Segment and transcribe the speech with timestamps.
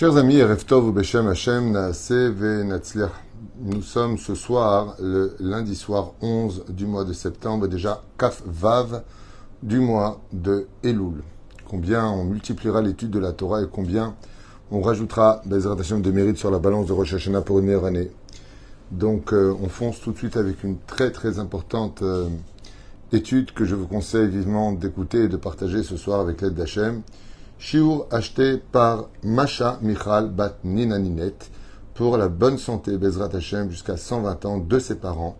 [0.00, 1.76] Chers amis, Ereftov Beshem Hashem.
[3.60, 9.02] Nous sommes ce soir, le lundi soir 11 du mois de septembre, déjà Kaf Vav
[9.62, 11.22] du mois de Elul.
[11.68, 14.16] Combien on multipliera l'étude de la Torah et combien
[14.70, 17.84] on rajoutera Bezrat Hashem de mérite sur la balance de Rosh Hashanah pour une meilleure
[17.84, 18.10] année.
[18.92, 22.26] Donc euh, on fonce tout de suite avec une très très importante euh,
[23.12, 27.02] étude que je vous conseille vivement d'écouter et de partager ce soir avec l'aide d'Hachem.
[27.60, 31.34] Shiur acheté par Masha Michal Bat Nina Ninet
[31.92, 35.36] pour la bonne santé Bezrat Hashem jusqu'à 120 ans de ses parents,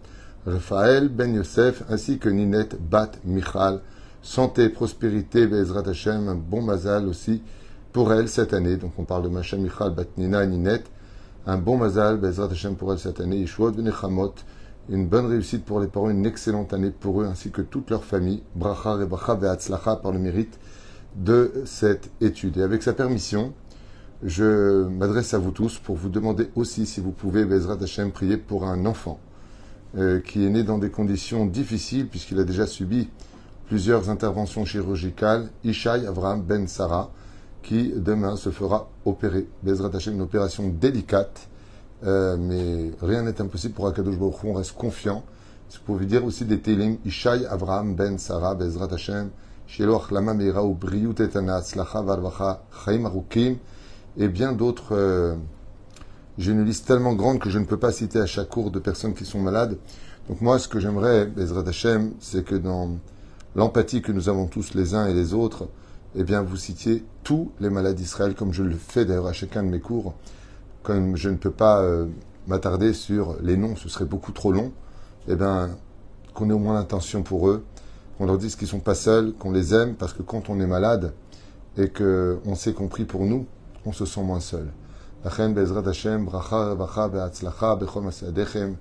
[0.46, 3.80] Raphaël Ben Yosef ainsi que Ninette Bat Michal.
[4.20, 7.42] Santé, prospérité, Bezrat Hashem, un bon mazal aussi
[7.90, 8.76] pour elle cette année.
[8.76, 10.90] Donc on parle de Masha Michal Bat Nina Ninette.
[11.46, 13.38] Un bon mazal, Bezrat Hashem pour elle cette année.
[13.38, 13.90] Yishuot Ben
[14.90, 18.04] une bonne réussite pour les parents, une excellente année pour eux ainsi que toute leur
[18.04, 18.42] famille.
[18.54, 20.58] Bracha Rebacha Ve'atzlacha par le mérite
[21.16, 22.58] de cette étude.
[22.58, 23.52] Et avec sa permission,
[24.22, 28.36] je m'adresse à vous tous pour vous demander aussi si vous pouvez, Bezrat Hashem, prier
[28.36, 29.18] pour un enfant
[29.96, 33.08] euh, qui est né dans des conditions difficiles puisqu'il a déjà subi
[33.66, 35.48] plusieurs interventions chirurgicales.
[35.64, 37.10] Ishaï Avraham Ben Sarah,
[37.62, 39.46] qui demain se fera opérer.
[39.62, 41.48] Bezrat Hashem, une opération délicate,
[42.04, 45.24] euh, mais rien n'est impossible pour Akadosh Baruch on reste confiant.
[45.70, 48.88] Vous pouvez dire aussi des télim, Ishaï Avraham Ben Sarah, Bezrat
[54.16, 54.96] Et bien d'autres.
[54.96, 55.36] Euh,
[56.38, 58.80] j'ai une liste tellement grande que je ne peux pas citer à chaque cours de
[58.80, 59.78] personnes qui sont malades.
[60.28, 62.98] Donc moi, ce que j'aimerais, Bezrat Hashem, c'est que dans
[63.54, 65.68] l'empathie que nous avons tous les uns et les autres,
[66.16, 69.62] eh bien, vous citiez tous les malades d'Israël, comme je le fais d'ailleurs à chacun
[69.62, 70.14] de mes cours.
[70.82, 72.06] Comme je ne peux pas euh,
[72.48, 74.72] m'attarder sur les noms, ce serait beaucoup trop long.
[75.28, 75.70] Eh bien,
[76.34, 77.64] qu'on ait au moins l'intention pour eux,
[78.20, 80.66] qu'on leur dise qu'ils sont pas seuls, qu'on les aime, parce que quand on est
[80.66, 81.14] malade
[81.78, 83.46] et qu'on s'est compris pour nous,
[83.86, 84.66] on se sent moins seul.
[85.24, 86.74] Bezrat Hashem, bracha,
[87.08, 88.76] be'atzlacha, bechol masadechem,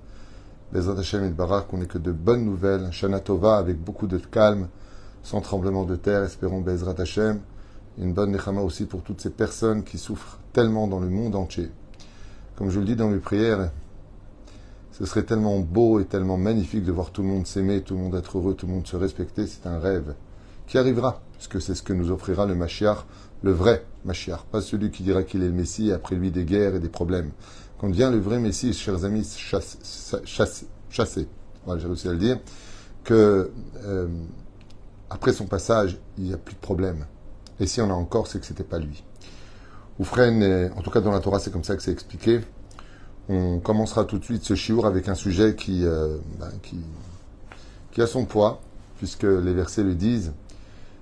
[0.74, 4.18] Bezrat Hashem et Barak, qu'on n'ait que de bonnes nouvelles, Shana Tova avec beaucoup de
[4.18, 4.68] calme,
[5.22, 7.40] sans tremblement de terre, espérons Bezrat Hashem,
[7.96, 11.70] une bonne nechama aussi pour toutes ces personnes qui souffrent tellement dans le monde entier.
[12.56, 13.70] Comme je le dis dans mes prières,
[15.00, 18.00] ce serait tellement beau et tellement magnifique de voir tout le monde s'aimer, tout le
[18.00, 19.46] monde être heureux, tout le monde se respecter.
[19.46, 20.14] C'est un rêve
[20.66, 23.06] qui arrivera, puisque c'est ce que nous offrira le Mashiach,
[23.42, 26.44] le vrai Mashiach, pas celui qui dira qu'il est le Messie et après lui des
[26.44, 27.30] guerres et des problèmes.
[27.78, 29.26] Quand vient le vrai Messie, chers amis,
[30.26, 31.28] chassé,
[31.64, 32.38] voilà, j'ai réussi à le dire,
[33.02, 33.50] que
[33.86, 34.06] euh,
[35.08, 37.06] après son passage, il n'y a plus de problème.
[37.58, 39.02] Et si on a encore, c'est que c'était pas lui.
[39.98, 42.40] Oufren, en tout cas dans la Torah, c'est comme ça que c'est expliqué.
[43.32, 46.50] On commencera tout de suite ce chiour avec un sujet qui, euh, ben,
[47.92, 48.60] qui, a son poids,
[48.98, 50.32] puisque les versets le disent.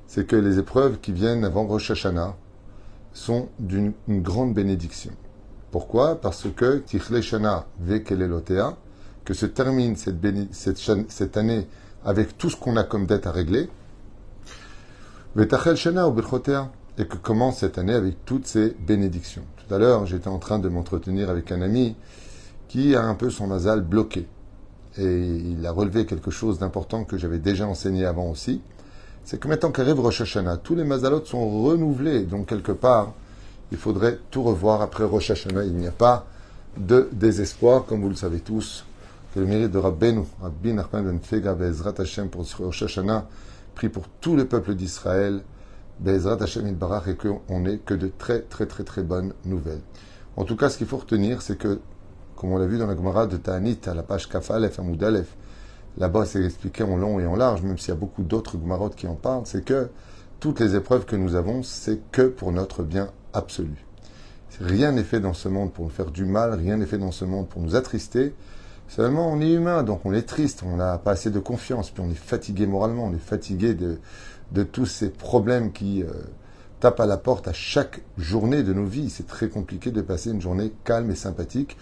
[0.06, 2.37] C'est que les épreuves qui viennent avant Rosh Hashanah
[3.15, 5.12] sont d'une grande bénédiction.
[5.71, 6.21] Pourquoi?
[6.21, 8.77] Parce que Tichle Shana Vekelelotea,
[9.25, 11.66] que se termine cette, année
[12.05, 13.71] avec tout ce qu'on a comme dette à régler,
[15.34, 16.06] Vetachel Shana
[16.98, 19.44] et que commence cette année avec toutes ces bénédictions.
[19.56, 21.94] Tout à l'heure, j'étais en train de m'entretenir avec un ami
[22.66, 24.26] qui a un peu son nasal bloqué.
[24.98, 28.60] Et il a relevé quelque chose d'important que j'avais déjà enseigné avant aussi.
[29.25, 32.25] C'est que maintenant qu'arrive Rosh Hashanah, tous les mazalotes sont renouvelés.
[32.25, 33.12] Donc, quelque part,
[33.70, 35.65] il faudrait tout revoir après Rosh Hashanah.
[35.65, 36.26] Il n'y a pas
[36.76, 38.84] de désespoir, comme vous le savez tous,
[39.34, 43.26] que le mérite de Rabbeinu, Rabbi Nachman ben Fega, Bezrat Hashem pour Rosh Hashanah,
[43.75, 45.42] prie pour tout le peuple d'Israël,
[46.00, 49.82] Bezrat Hashem Barach, et qu'on n'ait que de très, très, très, très bonnes nouvelles.
[50.36, 51.81] En tout cas, ce qu'il faut retenir, c'est que,
[52.36, 55.36] comme on l'a vu dans la Gemara de Ta'anit, à la page Kafalef, Amoud Aleph,
[55.97, 58.94] là-bas c'est expliqué en long et en large, même s'il y a beaucoup d'autres Gemarotes
[58.94, 59.91] qui en parlent, c'est que
[60.41, 63.84] toutes les épreuves que nous avons, c'est que pour notre bien absolu.
[64.60, 67.12] Rien n'est fait dans ce monde pour nous faire du mal, rien n'est fait dans
[67.12, 68.34] ce monde pour nous attrister.
[68.88, 72.03] Seulement, on est humain, donc on est triste, on n'a pas assez de confiance, puis
[72.04, 73.99] on est fatigué moralement, on est fatigué de,
[74.65, 76.06] tous ces problèmes qui euh,
[76.81, 79.10] tapent à la porte à chaque journée de nos vies.
[79.10, 81.77] C'est très compliqué de passer une journée calme et sympathique.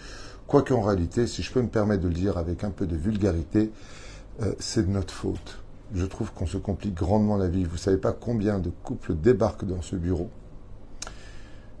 [0.47, 2.97] Quoique en réalité, si je peux me permettre de le dire avec un peu de
[2.97, 3.71] vulgarité,
[4.41, 5.59] euh, c'est de notre faute.
[5.95, 7.63] Je trouve qu'on se complique grandement la vie.
[7.63, 10.29] Vous ne savez pas combien de couples débarquent dans ce bureau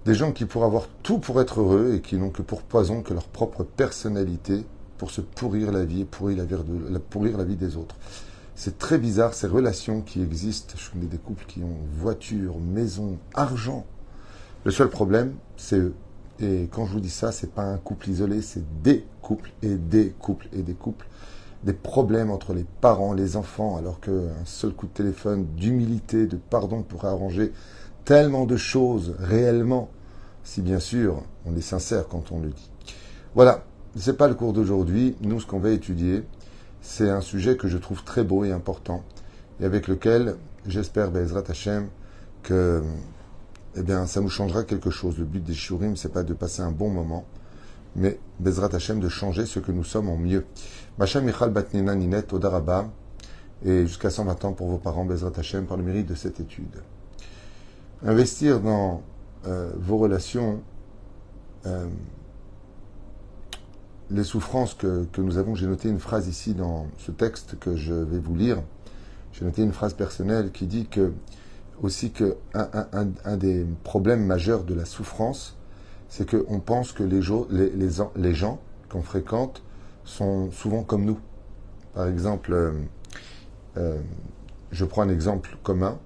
[0.05, 3.01] des gens qui pourraient avoir tout pour être heureux et qui n'ont que pour poison
[3.01, 4.63] que leur propre personnalité
[4.97, 7.95] pour se pourrir la vie et pourrir la vie, des autres.
[8.55, 10.75] C'est très bizarre ces relations qui existent.
[10.77, 13.85] Je connais des couples qui ont voiture, maison, argent.
[14.63, 15.93] Le seul problème, c'est eux.
[16.39, 19.75] Et quand je vous dis ça, c'est pas un couple isolé, c'est des couples et
[19.75, 21.07] des couples et des couples.
[21.63, 26.37] Des problèmes entre les parents, les enfants, alors qu'un seul coup de téléphone, d'humilité, de
[26.37, 27.51] pardon pourrait arranger
[28.05, 29.89] tellement de choses réellement
[30.43, 32.71] si bien sûr on est sincère quand on le dit.
[33.35, 33.65] Voilà,
[33.97, 35.15] ce n'est pas le cours d'aujourd'hui.
[35.21, 36.23] Nous, ce qu'on va étudier,
[36.81, 39.03] c'est un sujet que je trouve très beau et important,
[39.59, 40.35] et avec lequel
[40.67, 41.87] j'espère, Bezrat Hashem,
[42.43, 42.83] que
[43.75, 45.17] eh bien, ça nous changera quelque chose.
[45.17, 47.25] Le but des Shurim, c'est pas de passer un bon moment,
[47.95, 50.45] mais Bezrat Hashem de changer ce que nous sommes en mieux.
[50.97, 52.89] Macha Michal Batnina Ninet Odaraba,
[53.65, 56.83] et jusqu'à 120 ans pour vos parents, Bezrat Hashem, par le mérite de cette étude.
[58.03, 59.01] Investir dans
[59.47, 60.61] euh, vos relations,
[61.65, 61.87] euh,
[64.09, 67.75] les souffrances que, que nous avons, j'ai noté une phrase ici dans ce texte que
[67.75, 68.61] je vais vous lire.
[69.33, 71.13] J'ai noté une phrase personnelle qui dit que
[71.81, 75.55] aussi que un, des problèmes majeurs de la souffrance,
[76.09, 77.21] c'est qu'on pense que les,
[77.51, 78.59] les, les, gens
[78.89, 79.61] qu'on fréquente
[80.03, 81.19] sont souvent comme nous.
[81.93, 82.71] Par exemple, euh,
[83.77, 83.99] euh,
[84.71, 85.99] je prends un exemple commun.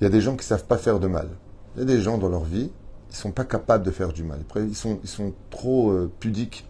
[0.00, 1.28] Il y a des gens qui savent pas faire de mal.
[1.76, 2.70] Il y a des gens dans leur vie,
[3.10, 4.40] ils sont pas capables de faire du mal.
[4.56, 6.66] Ils sont, ils sont trop euh, pudiques.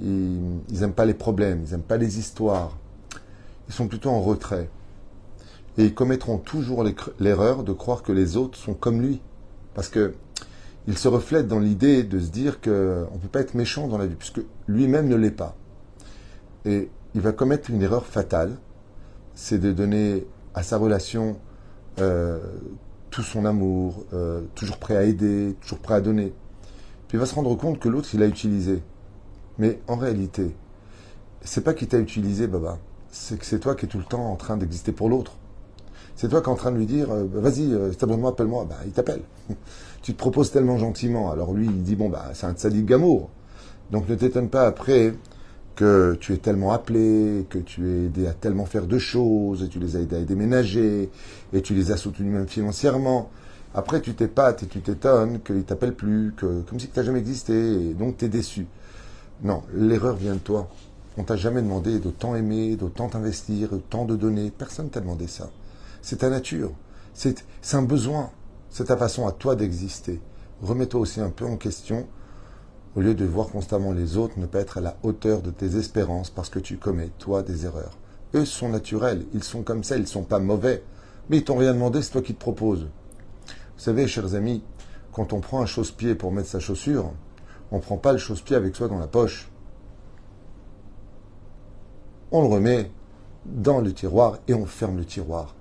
[0.00, 2.76] Ils n'aiment pas les problèmes, ils n'aiment pas les histoires.
[3.68, 4.68] Ils sont plutôt en retrait
[5.76, 6.84] et ils commettront toujours
[7.18, 9.20] l'erreur de croire que les autres sont comme lui.
[9.74, 10.14] Parce que
[10.86, 13.96] il se reflète dans l'idée de se dire qu'on ne peut pas être méchant dans
[13.96, 15.56] la vie, puisque lui-même ne l'est pas.
[16.66, 18.56] Et il va commettre une erreur fatale,
[19.34, 21.38] c'est de donner à sa relation
[22.00, 22.38] euh,
[23.10, 26.34] tout son amour, euh, toujours prêt à aider, toujours prêt à donner.
[27.08, 28.82] Puis il va se rendre compte que l'autre, il l'a utilisé.
[29.58, 30.54] Mais en réalité,
[31.42, 32.78] c'est pas qu'il t'a utilisé, Baba.
[33.10, 35.32] C'est que c'est toi qui es tout le temps en train d'exister pour l'autre.
[36.16, 38.66] C'est toi qui es en train de lui dire, euh, vas-y, euh, moi appelle-moi.
[38.68, 39.22] Bah, il t'appelle.
[40.02, 41.30] tu te proposes tellement gentiment.
[41.30, 43.30] Alors lui, il dit, bon, bah, c'est un sadique gamour.
[43.90, 45.14] Donc ne t'étonne pas après
[45.76, 49.68] que tu es tellement appelé, que tu es aidé à tellement faire de choses, et
[49.68, 51.10] tu les as aidés à déménager,
[51.52, 53.30] et tu les as soutenus même financièrement.
[53.74, 57.18] Après, tu t'épates et tu t'étonnes qu'il t'appelle plus, que, comme si tu n'as jamais
[57.18, 57.54] existé,
[57.90, 58.66] et donc tu es déçu.
[59.44, 60.68] Non, l'erreur vient de toi.
[61.18, 64.50] On t'a jamais demandé d'autant aimer, d'autant investir, d'autant de donner.
[64.50, 65.50] Personne t'a demandé ça.
[66.00, 66.72] C'est ta nature.
[67.12, 68.30] C'est un besoin.
[68.70, 70.20] C'est ta façon à toi d'exister.
[70.62, 72.06] Remets-toi aussi un peu en question
[72.96, 75.76] au lieu de voir constamment les autres ne pas être à la hauteur de tes
[75.76, 77.98] espérances parce que tu commets, toi, des erreurs.
[78.34, 80.82] Eux sont naturels, ils sont comme ça, ils ne sont pas mauvais.
[81.28, 82.86] Mais ils t'ont rien demandé, c'est toi qui te proposes.
[83.46, 84.62] Vous savez, chers amis,
[85.12, 87.12] quand on prend un chausse-pied pour mettre sa chaussure,
[87.70, 89.50] on ne prend pas le chausse-pied avec soi dans la poche.
[92.30, 92.90] On le remet
[93.46, 95.54] dans le tiroir et on ferme le tiroir.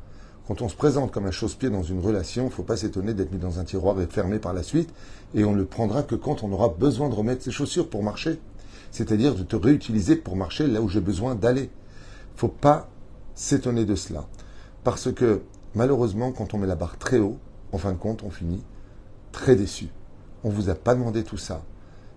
[0.47, 3.13] Quand on se présente comme un chausse-pied dans une relation, il ne faut pas s'étonner
[3.13, 4.93] d'être mis dans un tiroir et fermé par la suite,
[5.33, 8.03] et on ne le prendra que quand on aura besoin de remettre ses chaussures pour
[8.03, 8.39] marcher.
[8.91, 11.63] C'est-à-dire de te réutiliser pour marcher là où j'ai besoin d'aller.
[11.63, 12.89] Il ne faut pas
[13.35, 14.27] s'étonner de cela.
[14.83, 15.41] Parce que
[15.75, 17.37] malheureusement, quand on met la barre très haut,
[17.71, 18.63] en fin de compte, on finit
[19.31, 19.87] très déçu.
[20.43, 21.63] On ne vous a pas demandé tout ça.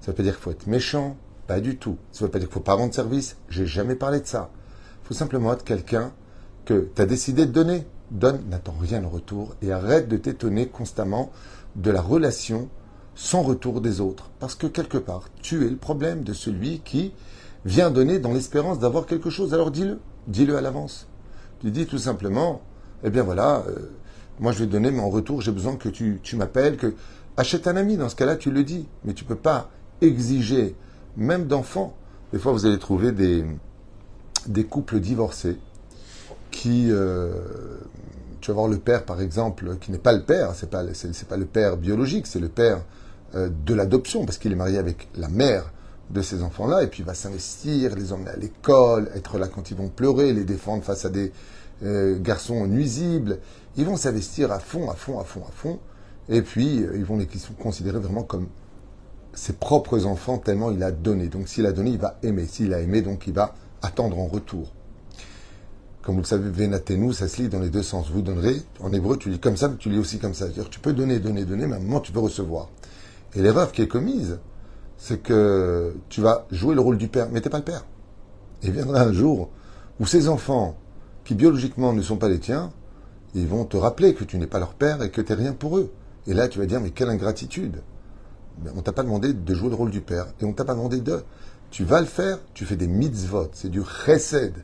[0.07, 1.17] Ça veut pas dire qu'il faut être méchant,
[1.49, 1.97] pas du tout.
[2.13, 4.53] Ça veut pas dire qu'il faut pas rendre service, j'ai jamais parlé de ça.
[5.03, 6.13] Il faut simplement être quelqu'un
[6.65, 10.69] que tu as décidé de donner donne, n'attends rien en retour et arrête de t'étonner
[10.69, 11.33] constamment
[11.75, 12.69] de la relation
[13.17, 14.31] sans retour des autres.
[14.39, 17.13] Parce que quelque part, tu es le problème de celui qui
[17.65, 19.55] vient donner dans l'espérance d'avoir quelque chose.
[19.55, 19.99] Alors dis-le,
[20.29, 21.09] dis-le à l'avance.
[21.59, 22.63] Tu dis tout simplement,
[23.03, 23.91] eh bien voilà, euh,
[24.39, 26.95] moi je vais donner, mais en retour, j'ai besoin que tu, tu m'appelles, que
[27.37, 27.97] achète un ami.
[27.97, 28.87] Dans ce cas-là, tu le dis.
[29.05, 29.69] Mais tu ne peux pas
[30.01, 30.75] exiger,
[31.17, 31.95] même d'enfants.
[32.33, 33.45] Des fois, vous allez trouver des,
[34.47, 35.59] des couples divorcés
[36.51, 37.31] qui, euh,
[38.41, 41.29] tu vas voir le père par exemple, qui n'est pas le père, c'est pas, c'est,
[41.29, 42.83] pas le père biologique, c'est le père
[43.35, 45.73] euh, de l'adoption, parce qu'il est marié avec la mère
[46.11, 49.71] de ces enfants-là, et puis il va s'investir, les emmener à l'école, être là quand
[49.71, 51.33] ils vont pleurer, les défendre face à des
[51.83, 53.39] euh, garçons nuisibles.
[53.77, 55.79] Ils vont s'investir à fond, à fond, à fond, à fond,
[56.29, 57.29] et puis ils vont les
[57.61, 58.47] considérer vraiment comme
[59.37, 61.29] ses propres enfants, tellement il a donné.
[61.29, 62.47] Donc s'il a donné, il va aimer.
[62.47, 64.73] S'il a aimé, donc il va attendre en retour.
[66.03, 68.11] Comme vous le savez, Venatenu, ça se lit dans les deux sens.
[68.11, 70.47] Vous donnerez, en hébreu, tu lis comme ça, mais tu lis aussi comme ça.
[70.47, 72.71] C'est-à-dire, tu peux donner, donner, donner, mais à un moment, tu peux recevoir.
[73.35, 74.39] Et l'erreur qui est commise,
[74.97, 77.85] c'est que tu vas jouer le rôle du père, mais t'es pas le père.
[78.63, 79.51] Et viendra un jour
[80.01, 80.77] où ces enfants,
[81.25, 82.71] qui biologiquement ne sont pas les tiens,
[83.35, 85.53] ils vont te rappeler que tu n'es pas leur père et que tu n'es rien
[85.53, 85.93] pour eux.
[86.27, 87.83] Et là, tu vas dire, mais quelle ingratitude.
[88.65, 90.75] On on t'a pas demandé de jouer le rôle du père, et on t'a pas
[90.75, 91.23] demandé de.
[91.71, 94.55] Tu vas le faire, tu fais des mitzvot, c'est du chesed.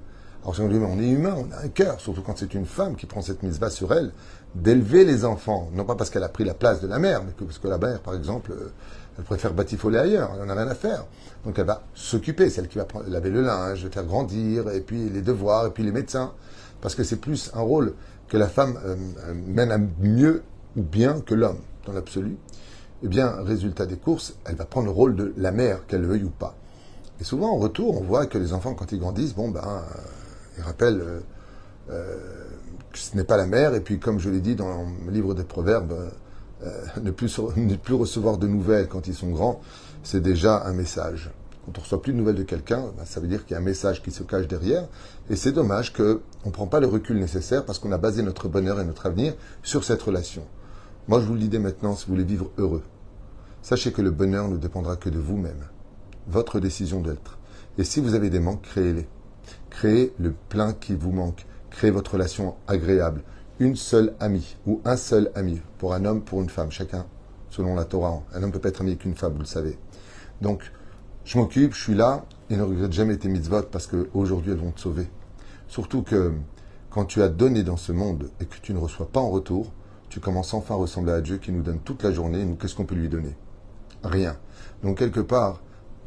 [0.44, 3.22] Alors, on est humain, on a un cœur, surtout quand c'est une femme qui prend
[3.22, 4.12] cette mitzvah sur elle,
[4.56, 5.70] d'élever les enfants.
[5.72, 7.78] Non pas parce qu'elle a pris la place de la mère, mais parce que la
[7.78, 8.72] mère, par exemple, euh,
[9.18, 11.04] elle préfère batifoler ailleurs, elle n'en a rien à faire.
[11.44, 15.22] Donc elle va s'occuper, celle qui va laver le linge, faire grandir, et puis les
[15.22, 16.32] devoirs, et puis les médecins.
[16.80, 17.94] Parce que c'est plus un rôle
[18.28, 18.96] que la femme euh,
[19.28, 20.42] euh, mène à mieux
[20.76, 22.36] ou bien que l'homme, dans l'absolu.
[23.02, 26.24] Eh bien, résultat des courses, elle va prendre le rôle de la mère, qu'elle veuille
[26.24, 26.54] ou pas.
[27.20, 30.00] Et souvent, en retour, on voit que les enfants, quand ils grandissent, bon, ben, euh,
[30.58, 31.20] ils rappellent euh,
[31.90, 32.16] euh,
[32.92, 33.74] que ce n'est pas la mère.
[33.74, 35.94] Et puis, comme je l'ai dit dans le livre des Proverbes,
[37.02, 39.60] ne, plus, ne plus recevoir de nouvelles quand ils sont grands,
[40.04, 41.30] c'est déjà un message.
[41.66, 43.60] Quand on reçoit plus de nouvelles de quelqu'un, ben, ça veut dire qu'il y a
[43.60, 44.88] un message qui se cache derrière.
[45.28, 48.48] Et c'est dommage qu'on ne prend pas le recul nécessaire parce qu'on a basé notre
[48.48, 50.42] bonheur et notre avenir sur cette relation.
[51.08, 52.82] Moi, je vous le dis dès maintenant, si vous voulez vivre heureux,
[53.62, 55.64] sachez que le bonheur ne dépendra que de vous-même
[56.28, 57.38] votre décision d'être.
[57.78, 59.08] Et si vous avez des manques, créez-les.
[59.70, 61.46] Créez le plein qui vous manque.
[61.70, 63.22] Créez votre relation agréable.
[63.58, 67.06] Une seule amie ou un seul ami pour un homme, pour une femme, chacun
[67.52, 68.22] selon la Torah.
[68.32, 69.78] Un homme ne peut pas être ami avec une femme, vous le savez.
[70.40, 70.72] Donc,
[71.24, 74.72] je m'occupe, je suis là et ne regrette jamais tes mitzvot parce qu'aujourd'hui elles vont
[74.72, 75.08] te sauver.
[75.68, 76.32] Surtout que
[76.90, 79.72] quand tu as donné dans ce monde et que tu ne reçois pas en retour,
[80.08, 82.44] tu commences enfin à ressembler à Dieu qui nous donne toute la journée.
[82.60, 83.34] qu'est-ce qu'on peut lui donner?
[84.04, 84.36] Rien.
[84.82, 85.60] Donc, quelque part,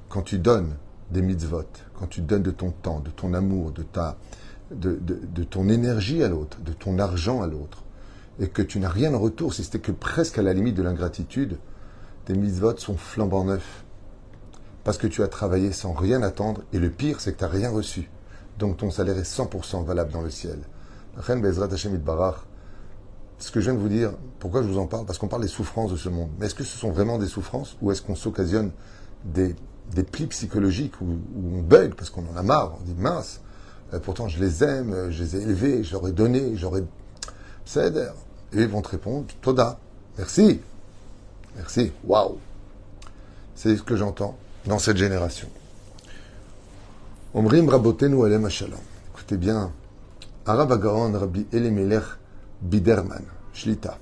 [0.10, 0.76] quand tu donnes
[1.12, 1.64] des mitzvot,
[1.98, 4.18] quand tu donnes de ton temps, de ton amour, de, ta,
[4.72, 7.84] de, de, ton énergie à l'autre, de ton argent à l'autre,
[8.40, 10.84] et que tu n'as rien en retour, si c'était que presque à la limite de
[10.84, 11.58] l'ingratitude,
[12.26, 13.86] tes mitzvot sont flambant neufs.
[14.84, 17.50] Parce que tu as travaillé sans rien attendre, et le pire, c'est que tu n'as
[17.50, 18.10] rien reçu.
[18.60, 20.60] Donc ton salaire est 100% valable dans le ciel.
[23.46, 25.06] Ce que je viens de vous dire, pourquoi je vous en parle?
[25.06, 26.32] Parce qu'on parle des souffrances de ce monde.
[26.40, 28.72] Mais est-ce que ce sont vraiment des souffrances ou est-ce qu'on s'occasionne
[29.24, 29.56] des
[29.94, 31.06] des plis psychologiques où,
[31.38, 33.42] on bug parce qu'on en a marre, on dit mince,
[33.94, 36.84] euh, pourtant je les aime, euh, je les ai élevés, je leur ai donné, j'aurais.
[37.66, 39.78] C'est Et ils vont te répondre Toda,
[40.18, 40.60] merci,
[41.56, 42.40] merci, waouh.
[43.54, 44.36] C'est ce que j'entends
[44.66, 45.50] dans cette génération.
[47.36, 48.50] Omrim rabotenu alem.
[49.14, 49.72] Écoutez bien,
[50.48, 52.06] Arab Rabbi Elimelech
[52.62, 54.00] Biderman, Shlita.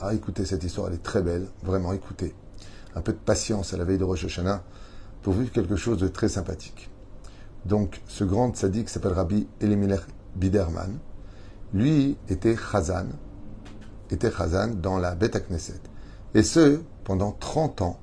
[0.00, 1.48] Ah, écoutez, cette histoire, elle est très belle.
[1.62, 2.34] Vraiment, écoutez.
[2.94, 4.62] Un peu de patience à la veille de Rosh Hashanah
[5.22, 6.88] pour vivre quelque chose de très sympathique.
[7.66, 10.02] Donc, ce grand sadique s'appelle Rabbi Elimelech
[10.36, 10.98] Biderman.
[11.74, 13.06] Lui était Chazan,
[14.10, 15.80] était Chazan dans la Beth Knesset.
[16.34, 18.00] Et ce, pendant 30 ans,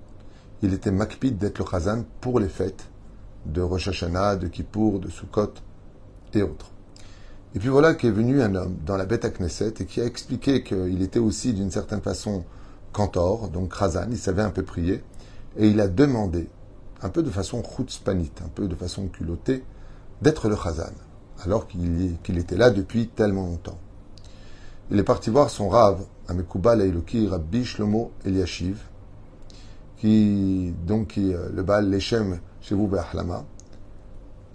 [0.62, 2.90] il était makpid d'être le Chazan pour les fêtes
[3.46, 5.54] de Rosh Hashanah, de Kippour, de Sukkot
[6.34, 6.72] et autres.
[7.56, 10.06] Et puis voilà qu'est venu un homme dans la bête à Knesset et qui a
[10.06, 12.44] expliqué qu'il était aussi d'une certaine façon
[12.94, 15.04] cantor, donc Khazan, il savait un peu prier,
[15.58, 16.48] et il a demandé,
[17.02, 19.64] un peu de façon chutzpanite, un peu de façon culottée,
[20.22, 20.94] d'être le Khazan,
[21.44, 23.80] alors qu'il était là depuis tellement longtemps.
[24.92, 28.82] Il est parti voir son rave, Amekouba Leiloki Rabbi Shlomo Eliashiv,
[29.98, 33.46] qui, donc, qui, euh, le Baal Leshem chez vous, Be'ahlama.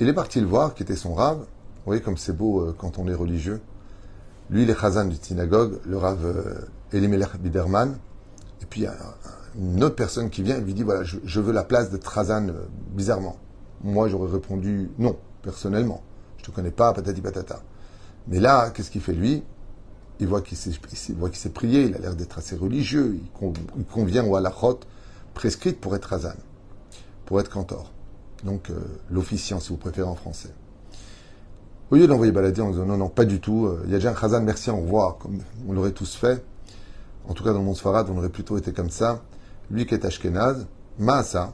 [0.00, 2.74] Il est parti le voir, qui était son rave, vous voyez comme c'est beau euh,
[2.76, 3.60] quand on est religieux.
[4.48, 6.54] Lui, il est chazan du synagogue, le Rav euh,
[6.92, 7.98] Elimelech Biderman.
[8.62, 8.86] Et puis,
[9.58, 12.48] une autre personne qui vient et lui dit, voilà, je, veux la place d'être chazan,
[12.48, 13.36] euh, bizarrement.
[13.82, 16.02] Moi, j'aurais répondu non, personnellement.
[16.38, 17.60] Je te connais pas, patati patata.
[18.28, 19.42] Mais là, qu'est-ce qu'il fait lui?
[20.20, 24.80] Il voit qu'il s'est prié, il a l'air d'être assez religieux, il, convient au halachot
[25.34, 26.36] prescrite pour être chazan,
[27.26, 27.90] pour être cantor.
[28.44, 28.70] Donc,
[29.10, 30.50] l'officiant, si vous préférez en français.
[31.90, 33.98] Au lieu d'envoyer balader en disant non, non, pas du tout, euh, il y a
[33.98, 36.42] déjà un Khazan, merci, au revoir, comme on l'aurait tous fait.
[37.28, 39.22] En tout cas, dans le monde on aurait plutôt été comme ça.
[39.70, 40.66] Lui qui est Ashkenaz,
[40.98, 41.52] Maasa,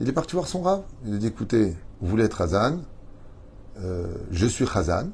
[0.00, 0.82] il est parti voir son rave.
[1.04, 2.78] Il a dit écoutez, vous voulez être Khazan,
[3.80, 5.08] euh, je suis Khazan,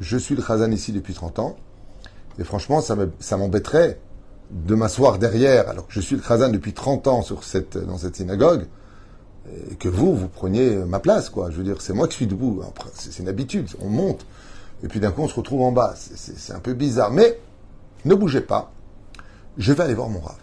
[0.00, 1.56] je suis le Khazan ici depuis 30 ans,
[2.38, 4.00] et franchement, ça m'embêterait
[4.50, 7.24] de m'asseoir derrière, alors que je suis le Khazan depuis 30 ans
[7.86, 8.66] dans cette synagogue
[9.70, 11.50] et que vous, vous preniez ma place, quoi.
[11.50, 12.62] Je veux dire, c'est moi qui suis debout.
[12.94, 14.24] C'est une habitude, on monte.
[14.82, 15.94] Et puis d'un coup, on se retrouve en bas.
[15.96, 17.10] C'est un peu bizarre.
[17.10, 17.38] Mais
[18.04, 18.72] ne bougez pas.
[19.58, 20.36] Je vais aller voir mon Rav.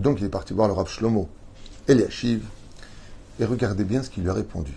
[0.00, 1.28] Donc il est parti voir le Rav Shlomo
[1.88, 2.44] Eliashiv.
[3.40, 4.72] Et regardez bien ce qu'il lui a répondu.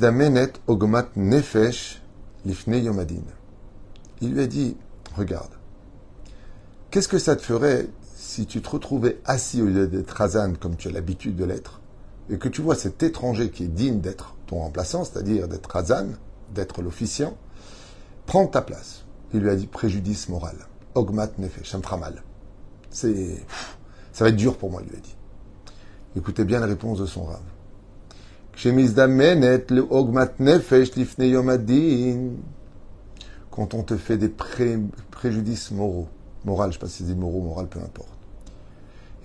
[0.00, 2.02] damenet ogomat nefesh
[2.44, 3.22] lifne yomadin.
[4.20, 4.76] Il lui a dit,
[5.16, 5.50] regarde,
[6.90, 7.86] qu'est-ce que ça te ferait
[8.28, 11.80] si tu te retrouvais assis au lieu d'être Hazan comme tu as l'habitude de l'être,
[12.28, 16.08] et que tu vois cet étranger qui est digne d'être ton remplaçant, c'est-à-dire d'être Hazan,
[16.54, 17.38] d'être l'officiant,
[18.26, 19.06] prends ta place.
[19.32, 20.56] Il lui a dit préjudice moral.
[20.94, 22.22] Ogmat nefesh, ça me fera mal.
[22.90, 23.46] C'est,
[24.12, 25.16] ça va être dur pour moi, il lui a dit.
[26.14, 27.40] Écoutez bien la réponse de son rave.
[33.50, 34.28] Quand on te fait des
[35.10, 36.08] préjudices moraux,
[36.44, 38.17] moral, je ne sais pas si c'est moraux, moral, peu importe.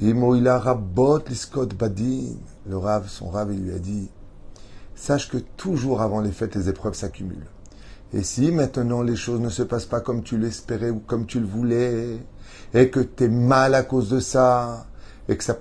[0.02, 0.12] Le
[2.78, 4.10] Rav, son Rav, il lui a dit
[4.96, 7.50] Sache que toujours avant les fêtes, les épreuves s'accumulent.
[8.14, 11.40] Et si maintenant les choses ne se passent pas comme tu l'espérais ou comme tu
[11.40, 12.20] le voulais,
[12.74, 14.86] et que tu es mal à cause de ça,
[15.28, 15.58] et que ça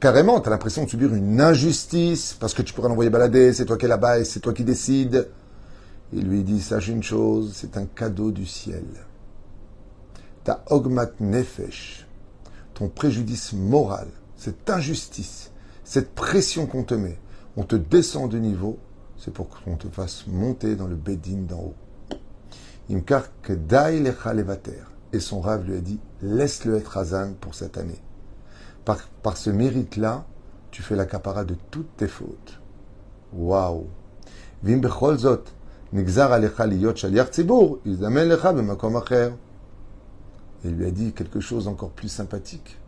[0.00, 3.66] carrément, tu as l'impression de subir une injustice parce que tu pourrais l'envoyer balader, c'est
[3.66, 5.28] toi qui es là-bas et c'est toi qui décides.
[6.12, 8.84] Il lui dit, sache une chose, c'est un cadeau du ciel.
[10.42, 12.08] Ta ogmat nefesh,
[12.74, 15.50] ton préjudice moral, cette injustice,
[15.84, 17.18] cette pression qu'on te met,
[17.56, 18.78] on te descend de niveau,
[19.18, 21.74] c'est pour qu'on te fasse monter dans le bedin d'en haut.
[22.90, 23.28] Imkar
[25.12, 28.00] Et son rave lui a dit, laisse-le être Hazan pour cette année.
[28.84, 30.24] Par, ce mérite-là,
[30.70, 32.60] tu fais la capara de toutes tes fautes.
[33.32, 33.86] Waouh!
[34.62, 35.44] Vim becholzot,
[35.92, 39.30] nigzar alecha liyot shaliach tzibur, lecha b'makom acher.
[40.64, 42.78] Il lui a dit quelque chose encore plus sympathique.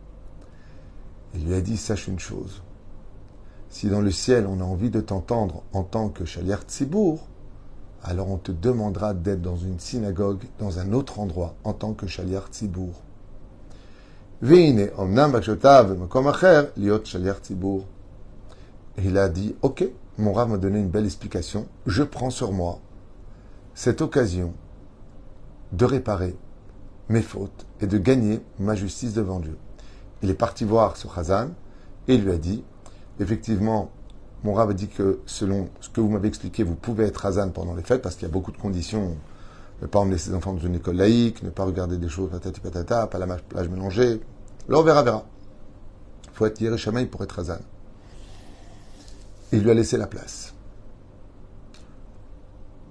[1.33, 2.61] Il lui a dit, sache une chose.
[3.69, 7.27] Si dans le ciel on a envie de t'entendre en tant que shaliach tzibour,
[8.03, 12.07] alors on te demandera d'être dans une synagogue, dans un autre endroit, en tant que
[12.07, 12.93] shaliach tzibour.
[14.41, 14.47] Il
[19.17, 19.85] a dit, ok,
[20.17, 22.79] mon Rav m'a donné une belle explication, je prends sur moi
[23.73, 24.53] cette occasion
[25.73, 26.37] de réparer
[27.09, 29.57] mes fautes et de gagner ma justice devant Dieu.
[30.21, 31.49] Il est parti voir ce Khazan
[32.07, 32.63] et lui a dit,
[33.19, 33.91] effectivement,
[34.43, 37.49] mon Rav a dit que selon ce que vous m'avez expliqué, vous pouvez être Khazan
[37.49, 39.17] pendant les fêtes parce qu'il y a beaucoup de conditions
[39.81, 42.59] ne pas emmener ses enfants dans une école laïque, ne pas regarder des choses patati
[42.59, 44.21] patata, pas la plage mélangée.
[44.69, 45.25] Là, on verra, verra.
[46.25, 47.59] Il faut être Yerushalayim pour être Hazan.
[49.51, 50.53] Il lui a laissé la place.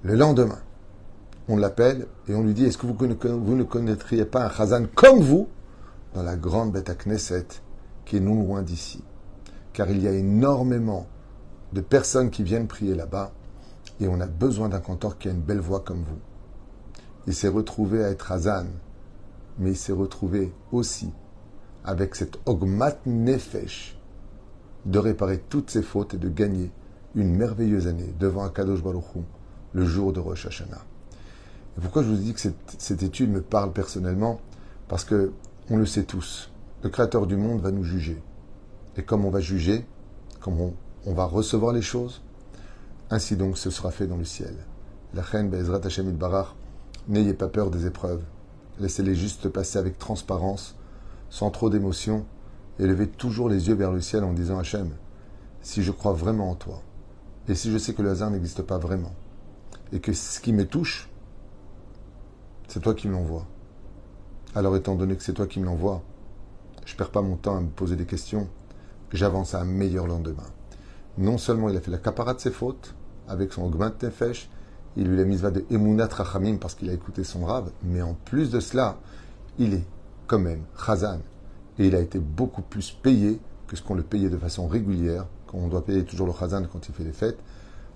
[0.02, 0.60] Le lendemain,
[1.48, 5.20] on l'appelle et on lui dit Est-ce que vous, ne connaîtriez pas un Hazan comme
[5.20, 5.48] vous
[6.14, 7.46] dans la grande bête à Knesset
[8.04, 9.02] qui est non loin d'ici?
[9.72, 11.06] Car il y a énormément
[11.72, 13.32] de personnes qui viennent prier là-bas
[14.00, 16.20] et on a besoin d'un cantor qui a une belle voix comme vous.
[17.26, 18.66] Il s'est retrouvé à être Hazan,
[19.58, 21.10] mais il s'est retrouvé aussi
[21.84, 23.98] avec cette Ogmat Nefesh
[24.86, 26.70] de réparer toutes ses fautes et de gagner
[27.14, 29.04] une merveilleuse année devant Akadosh Baruch
[29.72, 30.93] le jour de Rosh Hashanah.
[31.76, 32.40] Et pourquoi je vous dis que
[32.78, 34.40] cette, étude me parle personnellement
[34.88, 35.32] Parce que
[35.70, 36.50] on le sait tous,
[36.82, 38.22] le Créateur du monde va nous juger.
[38.96, 39.86] Et comme on va juger,
[40.40, 42.22] comme on, va recevoir les choses,
[43.10, 44.54] ainsi donc ce sera fait dans le ciel.
[45.14, 46.54] La reine Bezrat Hashem Barach
[47.06, 48.22] N'ayez pas peur des épreuves.
[48.80, 50.74] Laissez-les juste passer avec transparence,
[51.28, 52.24] sans trop d'émotion,
[52.78, 54.90] et levez toujours les yeux vers le ciel en disant Hachem,
[55.60, 56.82] si je crois vraiment en toi,
[57.46, 59.12] et si je sais que le hasard n'existe pas vraiment,
[59.92, 61.10] et que ce qui me touche,
[62.68, 63.46] c'est toi qui me l'envoies.
[64.54, 66.02] Alors étant donné que c'est toi qui me l'envoies,
[66.84, 68.48] je perds pas mon temps à me poser des questions,
[69.12, 70.46] j'avance à un meilleur lendemain.
[71.18, 72.94] Non seulement il a fait la capara de ses fautes,
[73.28, 74.50] avec son augment nefesh,
[74.96, 78.14] il lui a mis de Emunat Rachamim parce qu'il a écouté son rave, mais en
[78.14, 78.98] plus de cela,
[79.58, 79.84] il est
[80.26, 81.20] quand même Chazan.
[81.78, 85.26] Et il a été beaucoup plus payé que ce qu'on le payait de façon régulière,
[85.46, 87.38] quand on doit payer toujours le Chazan quand il fait les fêtes.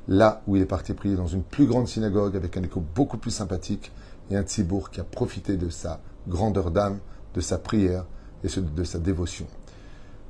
[0.08, 3.18] Là où il est parti prier dans une plus grande synagogue avec un écho beaucoup
[3.18, 3.92] plus sympathique
[4.30, 6.98] et un tzibour qui a profité de sa grandeur d'âme,
[7.34, 8.04] de sa prière
[8.44, 9.46] et de sa dévotion.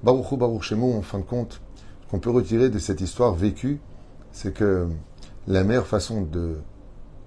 [0.03, 1.61] Baruch Baruch Shemo, en fin de compte,
[2.11, 3.81] qu'on peut retirer de cette histoire vécue,
[4.33, 4.89] c'est que
[5.47, 6.59] la meilleure façon de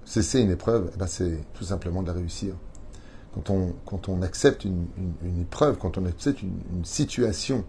[0.04, 2.54] cesser une épreuve, eh ben, c'est tout simplement de la réussir.
[3.34, 4.86] Quand on, accepte une,
[5.40, 7.64] épreuve, quand on accepte une, situation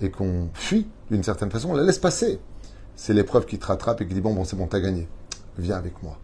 [0.00, 2.38] et qu'on fuit d'une certaine façon, on la laisse passer.
[2.94, 5.08] C'est l'épreuve qui te rattrape et qui dit Bon, bon, c'est bon, t'as gagné.
[5.58, 6.16] Viens avec moi.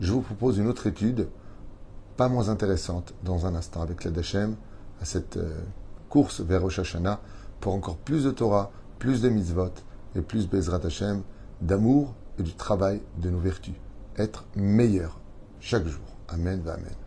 [0.00, 1.28] Je vous propose une autre étude,
[2.16, 4.56] pas moins intéressante, dans un instant, avec la d'Hachem,
[5.00, 5.60] à cette euh,
[6.08, 7.20] course vers Rosh Hashanah,
[7.60, 9.72] pour encore plus de Torah, plus de mitzvot
[10.16, 11.22] et plus Bezrat Hashem,
[11.60, 13.74] d'amour et du travail de nos vertus.
[14.16, 15.18] Être meilleur
[15.60, 16.02] chaque jour.
[16.28, 17.01] Amen, amen.